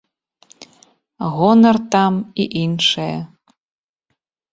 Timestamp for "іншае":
2.63-3.13